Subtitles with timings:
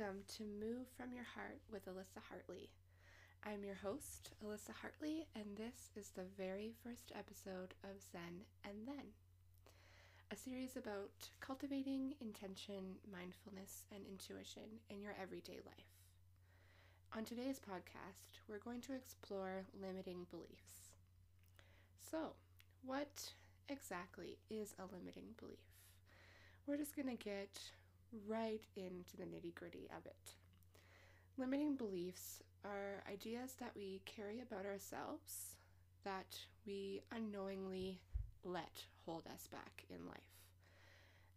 [0.00, 2.70] Welcome to Move From Your Heart with Alisa Hartley.
[3.44, 8.86] I'm your host, Alisa Hartley, and this is the very first episode of Zen and
[8.86, 9.12] Then,
[10.30, 15.92] a series about cultivating intention, mindfulness, and intuition in your everyday life.
[17.14, 20.96] On today's podcast, we're going to explore limiting beliefs.
[22.10, 22.32] So,
[22.86, 23.32] what
[23.68, 25.68] exactly is a limiting belief?
[26.66, 27.60] We're just going to get
[28.26, 30.34] right into the nitty gritty of it.
[31.36, 35.56] Limiting beliefs are ideas that we carry about ourselves
[36.04, 38.00] that we unknowingly
[38.44, 40.16] let hold us back in life.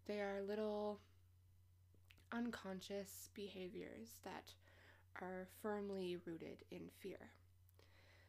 [0.05, 0.99] They are little
[2.31, 4.51] unconscious behaviors that
[5.21, 7.29] are firmly rooted in fear.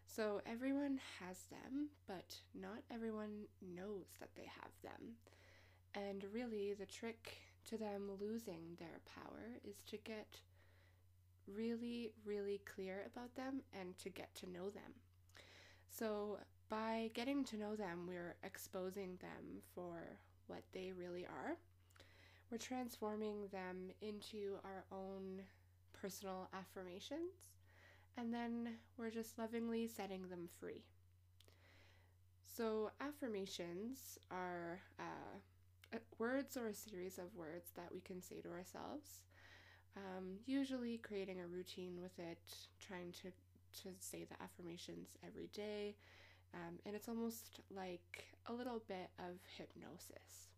[0.06, 5.14] So everyone has them, but not everyone knows that they have them.
[5.94, 10.40] And really, the trick to them losing their power is to get
[11.46, 14.92] really, really clear about them and to get to know them.
[15.88, 21.56] So, by getting to know them, we're exposing them for what they really are.
[22.50, 25.42] We're transforming them into our own
[25.92, 27.52] personal affirmations,
[28.16, 30.84] and then we're just lovingly setting them free.
[32.44, 35.38] So, affirmations are uh,
[36.18, 39.22] words or a series of words that we can say to ourselves.
[39.96, 42.38] Um, usually, creating a routine with it,
[42.80, 43.30] trying to
[43.82, 45.96] to say the affirmations every day,
[46.54, 50.50] um, and it's almost like a little bit of hypnosis.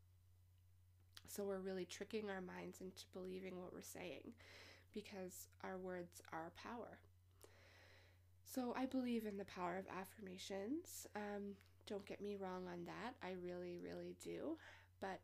[1.29, 4.33] So we're really tricking our minds into believing what we're saying,
[4.93, 6.99] because our words are power.
[8.45, 11.07] So I believe in the power of affirmations.
[11.15, 13.15] Um, don't get me wrong on that.
[13.23, 14.57] I really, really do.
[15.01, 15.21] But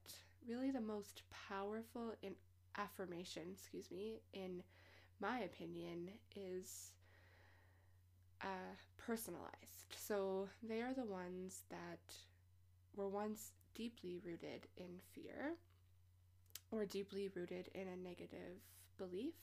[0.49, 2.35] really, the most powerful in
[2.77, 4.63] affirmation, excuse me, in
[5.21, 6.93] my opinion, is
[8.43, 9.97] uh, personalized.
[9.97, 12.15] So they are the ones that
[12.97, 15.55] were once deeply rooted in fear
[16.71, 18.61] or deeply rooted in a negative
[18.99, 19.35] belief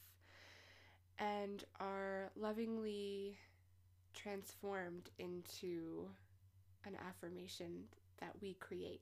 [1.17, 3.37] and are lovingly
[4.13, 6.07] transformed into
[6.85, 7.83] an affirmation
[8.19, 9.01] that we create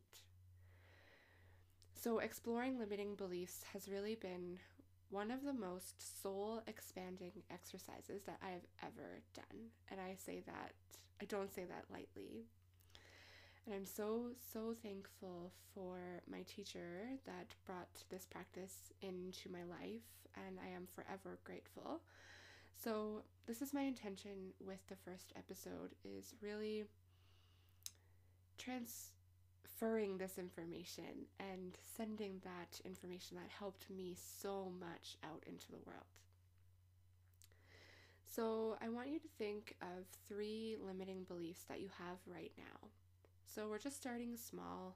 [2.00, 4.60] so, exploring limiting beliefs has really been
[5.10, 9.72] one of the most soul expanding exercises that I have ever done.
[9.90, 10.74] And I say that,
[11.20, 12.46] I don't say that lightly.
[13.66, 15.98] And I'm so, so thankful for
[16.30, 20.06] my teacher that brought this practice into my life,
[20.36, 22.02] and I am forever grateful.
[22.76, 26.84] So, this is my intention with the first episode is really
[28.60, 29.14] trans
[29.80, 35.80] inferring this information and sending that information that helped me so much out into the
[35.86, 36.06] world.
[38.26, 42.90] So, I want you to think of three limiting beliefs that you have right now.
[43.46, 44.96] So, we're just starting small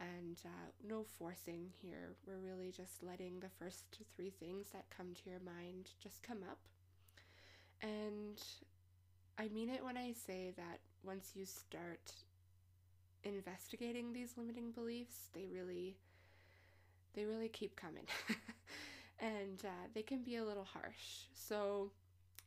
[0.00, 2.14] and uh, no forcing here.
[2.26, 3.84] We're really just letting the first
[4.16, 6.58] three things that come to your mind just come up.
[7.80, 8.42] And
[9.38, 12.12] I mean it when I say that once you start
[13.24, 15.96] investigating these limiting beliefs, they really
[17.14, 18.06] they really keep coming.
[19.18, 21.26] and uh, they can be a little harsh.
[21.34, 21.90] So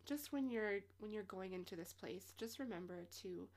[0.06, 3.48] just when you're when you're going into this place, just remember to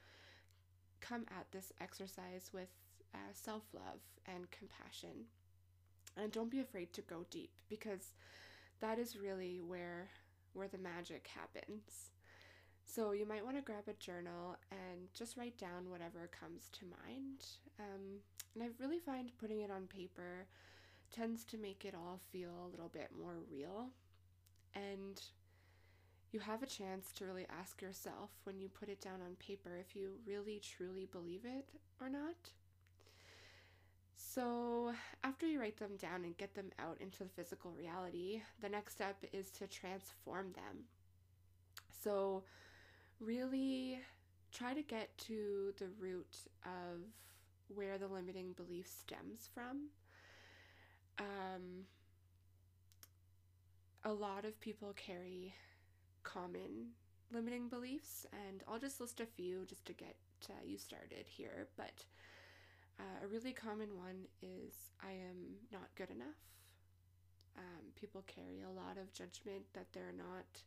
[1.01, 2.69] come at this exercise with
[3.15, 5.27] uh, self-love and compassion.
[6.17, 8.15] And don't be afraid to go deep because
[8.81, 10.09] that is really where
[10.53, 12.11] where the magic happens.
[12.87, 16.85] So you might want to grab a journal and just write down whatever comes to
[16.85, 17.45] mind.
[17.81, 18.21] Um,
[18.55, 20.47] and I really find putting it on paper
[21.13, 23.89] tends to make it all feel a little bit more real.
[24.75, 25.21] And
[26.33, 29.77] you have a chance to really ask yourself when you put it down on paper
[29.79, 31.67] if you really truly believe it
[32.01, 32.51] or not.
[34.17, 34.93] So,
[35.23, 38.95] after you write them down and get them out into the physical reality, the next
[38.95, 40.85] step is to transform them.
[42.03, 42.43] So,
[43.25, 43.99] really
[44.53, 47.01] try to get to the root of
[47.75, 49.89] where the limiting belief stems from.
[51.19, 51.87] Um,
[54.05, 55.55] a lot of people carry
[56.23, 56.91] common
[57.33, 60.17] limiting beliefs, and I'll just list a few just to get
[60.49, 61.67] uh, you started here.
[61.77, 62.05] But
[63.01, 66.39] uh, a really common one is I am not good enough.
[67.57, 70.63] Um, people carry a lot of judgment that they're not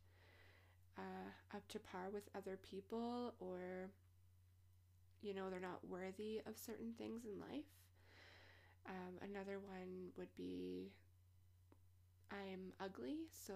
[0.97, 3.89] uh, up to par with other people or
[5.21, 7.65] you know they're not worthy of certain things in life
[8.89, 10.91] um, another one would be
[12.31, 13.53] I'm ugly, so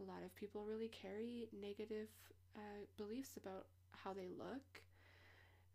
[0.00, 2.08] a lot of people really carry negative
[2.56, 4.82] uh, beliefs about how they look,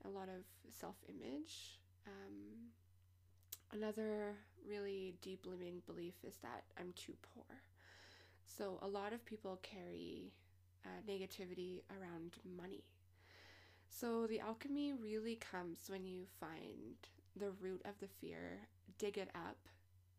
[0.06, 1.80] a lot of self image.
[2.08, 2.72] Um,
[3.72, 4.36] another
[4.68, 7.46] really deep limiting belief is that I'm too poor.
[8.46, 10.32] So, a lot of people carry
[10.86, 12.84] uh, negativity around money.
[13.90, 16.96] So, the alchemy really comes when you find
[17.36, 18.60] the root of the fear,
[18.98, 19.58] dig it up,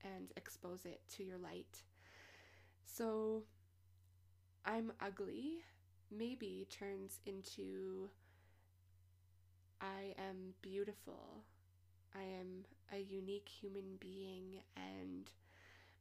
[0.05, 1.83] and expose it to your light.
[2.85, 3.43] So,
[4.65, 5.65] I'm ugly
[6.11, 8.09] maybe turns into
[9.81, 11.45] I am beautiful.
[12.15, 15.31] I am a unique human being, and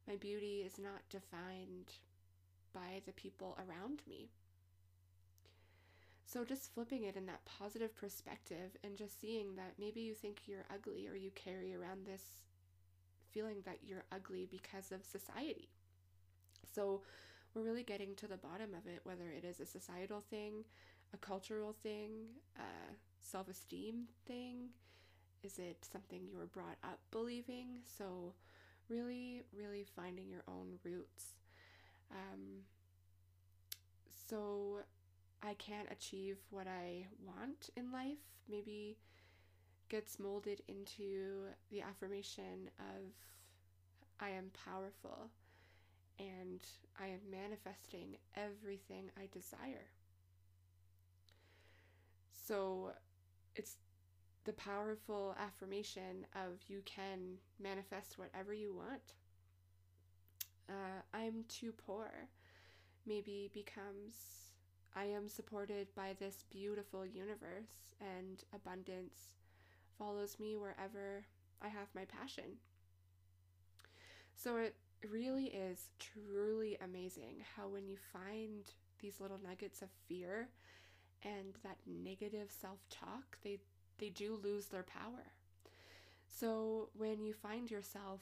[0.06, 1.92] my beauty is not defined
[2.72, 4.30] by the people around me.
[6.26, 10.42] So, just flipping it in that positive perspective and just seeing that maybe you think
[10.46, 12.22] you're ugly or you carry around this
[13.30, 15.68] feeling that you're ugly because of society.
[16.74, 17.02] So,
[17.54, 20.64] we're really getting to the bottom of it, whether it is a societal thing,
[21.12, 22.10] a cultural thing,
[22.56, 24.70] a self esteem thing.
[25.42, 27.80] Is it something you were brought up believing?
[27.98, 28.32] So,
[28.88, 31.34] really, really finding your own roots.
[32.10, 32.64] Um,
[34.28, 34.78] so,
[35.46, 38.18] I can't achieve what I want in life.
[38.48, 38.96] Maybe
[39.88, 43.12] gets molded into the affirmation of
[44.20, 45.30] I am powerful
[46.18, 46.60] and
[46.98, 49.88] I am manifesting everything I desire.
[52.46, 52.92] So
[53.56, 53.76] it's
[54.44, 59.14] the powerful affirmation of you can manifest whatever you want.
[60.68, 62.10] Uh, I'm too poor
[63.06, 64.53] maybe becomes
[64.96, 69.34] I am supported by this beautiful universe and abundance
[69.98, 71.24] follows me wherever
[71.60, 72.58] I have my passion.
[74.36, 74.74] So it
[75.10, 78.64] really is truly amazing how when you find
[79.00, 80.48] these little nuggets of fear
[81.22, 83.58] and that negative self-talk, they
[83.98, 85.32] they do lose their power.
[86.26, 88.20] So when you find yourself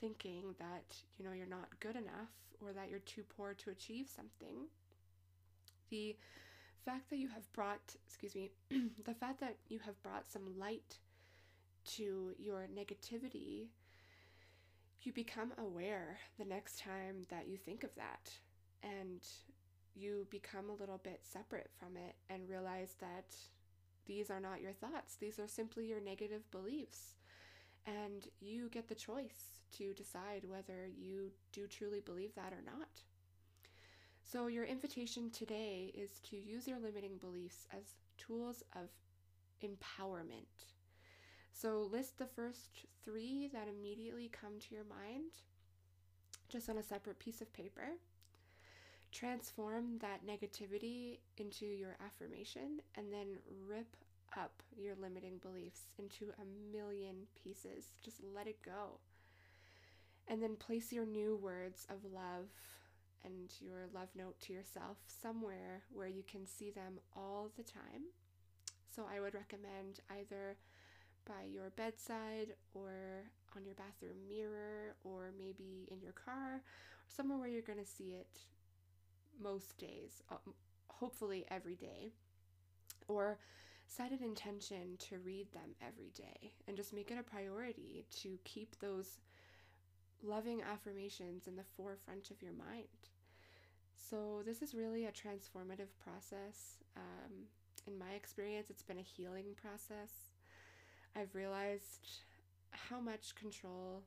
[0.00, 2.30] thinking that, you know, you're not good enough
[2.60, 4.66] or that you're too poor to achieve something,
[5.90, 6.16] the
[6.84, 8.50] fact that you have brought, excuse me,
[9.04, 10.98] the fact that you have brought some light
[11.96, 13.66] to your negativity
[15.04, 18.30] you become aware the next time that you think of that
[18.82, 19.20] and
[19.94, 23.36] you become a little bit separate from it and realize that
[24.06, 27.14] these are not your thoughts, these are simply your negative beliefs.
[27.86, 32.88] And you get the choice to decide whether you do truly believe that or not.
[34.24, 38.88] So, your invitation today is to use your limiting beliefs as tools of
[39.62, 40.66] empowerment.
[41.52, 42.70] So list the first
[43.04, 45.30] three that immediately come to your mind
[46.48, 47.92] just on a separate piece of paper.
[49.12, 53.38] Transform that negativity into your affirmation and then
[53.68, 53.96] rip
[54.36, 57.92] up your limiting beliefs into a million pieces.
[58.04, 58.98] Just let it go.
[60.26, 62.48] And then place your new words of love
[63.24, 68.02] and your love note to yourself somewhere where you can see them all the time.
[68.94, 70.56] So I would recommend either
[71.26, 73.24] by your bedside or
[73.56, 76.62] on your bathroom mirror or maybe in your car
[77.08, 78.40] somewhere where you're going to see it
[79.42, 80.36] most days, uh,
[80.88, 82.12] hopefully every day.
[83.08, 83.38] Or
[83.86, 88.38] set an intention to read them every day and just make it a priority to
[88.44, 89.18] keep those
[90.22, 92.88] loving affirmations in the forefront of your mind.
[93.94, 96.78] So, this is really a transformative process.
[96.96, 97.46] Um,
[97.86, 100.30] in my experience, it's been a healing process.
[101.16, 102.22] I've realized
[102.70, 104.02] how much control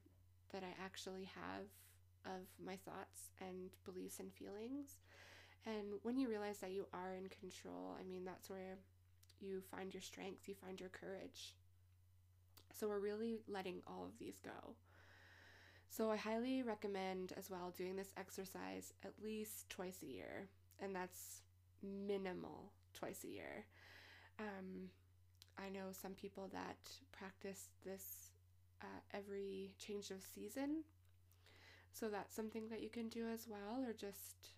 [0.51, 1.65] that I actually have
[2.25, 4.99] of my thoughts and beliefs and feelings.
[5.65, 8.77] And when you realize that you are in control, I mean, that's where
[9.39, 11.55] you find your strength, you find your courage.
[12.73, 14.75] So we're really letting all of these go.
[15.97, 20.47] So I highly recommend as well doing this exercise at least twice a year,
[20.79, 21.41] and that's
[21.81, 23.65] minimal twice a year.
[24.39, 24.91] Um,
[25.57, 26.77] I know some people that
[27.11, 28.29] practice this
[28.83, 30.83] uh, every change of season.
[31.93, 34.49] So that's something that you can do as well, or just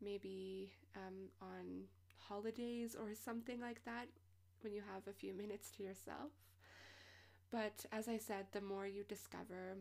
[0.00, 1.82] maybe um, on
[2.16, 4.06] holidays or something like that
[4.62, 6.32] when you have a few minutes to yourself.
[7.50, 9.76] But as I said, the more you discover,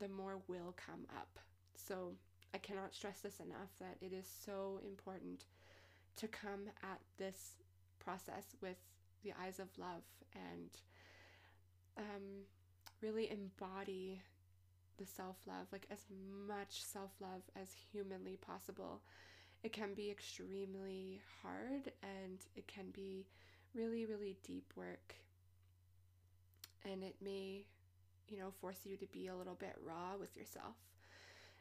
[0.00, 1.38] the more will come up.
[1.76, 2.12] So
[2.54, 5.44] I cannot stress this enough that it is so important
[6.16, 7.54] to come at this
[7.98, 8.76] process with
[9.24, 10.02] the eyes of love
[10.34, 10.70] and
[11.98, 12.44] um,
[13.00, 14.20] really embody
[14.98, 16.04] the self love, like as
[16.46, 19.00] much self love as humanly possible.
[19.62, 23.26] It can be extremely hard and it can be
[23.74, 25.14] really, really deep work.
[26.84, 27.64] And it may,
[28.28, 30.76] you know, force you to be a little bit raw with yourself.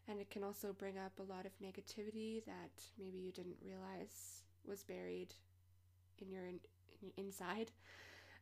[0.08, 4.42] And it can also bring up a lot of negativity that maybe you didn't realize
[4.66, 5.34] was buried
[6.20, 6.60] in your in,
[7.02, 7.72] in inside.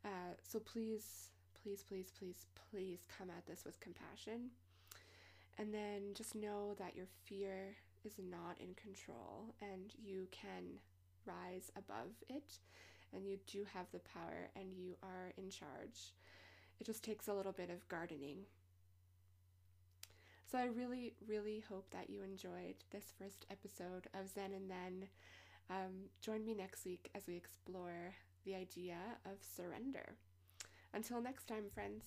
[0.03, 1.29] Uh, so please,
[1.61, 4.49] please, please, please, please come at this with compassion.
[5.57, 10.79] And then just know that your fear is not in control and you can
[11.25, 12.57] rise above it
[13.13, 16.13] and you do have the power and you are in charge.
[16.79, 18.45] It just takes a little bit of gardening.
[20.51, 25.07] So I really, really hope that you enjoyed this first episode of Zen and Then.
[25.69, 30.15] Um, join me next week as we explore the idea of surrender.
[30.93, 32.03] Until next time, friends.